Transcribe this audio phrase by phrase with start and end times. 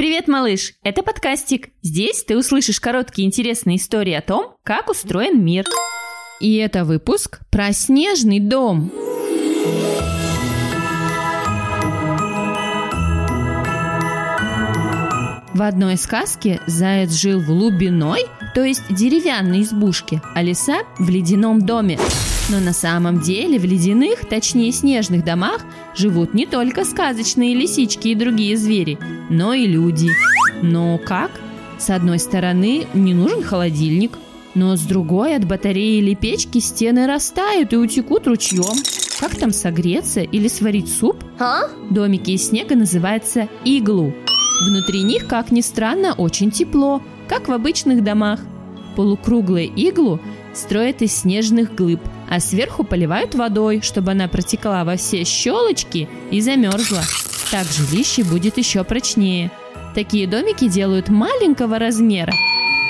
[0.00, 0.72] Привет, малыш!
[0.82, 1.68] Это подкастик.
[1.82, 5.66] Здесь ты услышишь короткие интересные истории о том, как устроен мир.
[6.40, 8.90] И это выпуск про снежный дом.
[15.52, 18.24] В одной сказке заяц жил в лубиной,
[18.54, 21.98] то есть деревянной избушке, а лиса в ледяном доме.
[22.50, 25.64] Но на самом деле в ледяных, точнее снежных домах
[25.96, 28.98] живут не только сказочные лисички и другие звери,
[29.28, 30.10] но и люди.
[30.60, 31.30] Но как?
[31.78, 34.18] С одной стороны, не нужен холодильник,
[34.56, 38.76] но с другой от батареи или печки стены растают и утекут ручьем.
[39.20, 41.22] Как там согреться или сварить суп?
[41.38, 41.68] А?
[41.88, 44.12] Домики из снега называются иглу.
[44.66, 48.40] Внутри них, как ни странно, очень тепло, как в обычных домах.
[48.96, 50.20] Полукруглую иглу
[50.54, 56.40] строят из снежных глыб, а сверху поливают водой, чтобы она протекла во все щелочки и
[56.40, 57.02] замерзла.
[57.50, 59.50] Так жилище будет еще прочнее.
[59.94, 62.32] Такие домики делают маленького размера.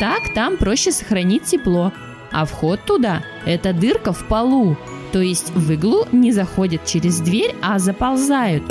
[0.00, 1.92] Так там проще сохранить тепло.
[2.32, 4.76] А вход туда– это дырка в полу.
[5.12, 8.64] То есть в иглу не заходят через дверь, а заползают.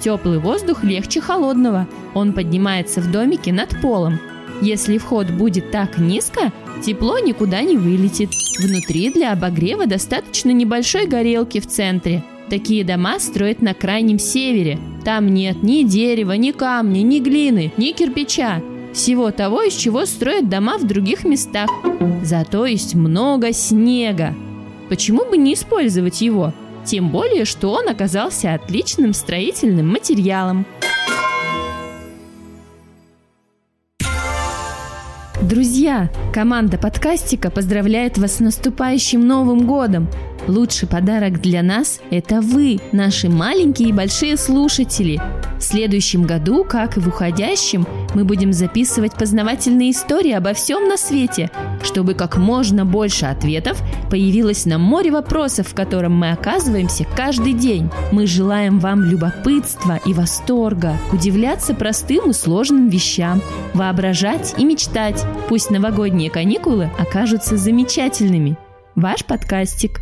[0.00, 1.88] Теплый воздух легче холодного.
[2.14, 4.20] Он поднимается в домике над полом.
[4.60, 6.52] Если вход будет так низко,
[6.84, 8.30] тепло никуда не вылетит.
[8.58, 12.22] Внутри для обогрева достаточно небольшой горелки в центре.
[12.50, 14.78] Такие дома строят на крайнем севере.
[15.04, 18.60] Там нет ни дерева, ни камня, ни глины, ни кирпича.
[18.92, 21.70] Всего того, из чего строят дома в других местах.
[22.22, 24.34] Зато есть много снега.
[24.88, 26.52] Почему бы не использовать его?
[26.84, 30.66] Тем более, что он оказался отличным строительным материалом.
[35.50, 40.06] Друзья, команда подкастика поздравляет вас с наступающим Новым годом!
[40.48, 45.20] Лучший подарок для нас– это вы, наши маленькие и большие слушатели.
[45.58, 50.96] В следующем году, как и в уходящем, мы будем записывать познавательные истории обо всем на
[50.96, 51.50] свете,
[51.82, 57.90] чтобы как можно больше ответов появилось на море вопросов, в котором мы оказываемся каждый день.
[58.10, 63.42] Мы желаем вам любопытства и восторга, удивляться простым и сложным вещам,
[63.74, 65.24] воображать и мечтать.
[65.48, 68.56] Пусть новогодние каникулы окажутся замечательными.
[68.96, 70.00] Ваш подкастик.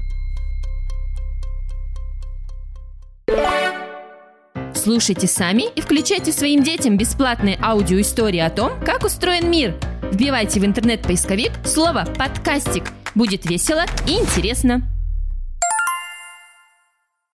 [4.88, 9.74] Слушайте сами и включайте своим детям бесплатные аудиоистории о том, как устроен мир.
[10.10, 12.84] Вбивайте в интернет-поисковик слово «подкастик».
[13.14, 14.80] Будет весело и интересно.